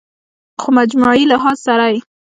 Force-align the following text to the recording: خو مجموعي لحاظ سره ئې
خو 0.61 0.69
مجموعي 0.79 1.23
لحاظ 1.31 1.57
سره 1.65 1.85
ئې 1.91 1.97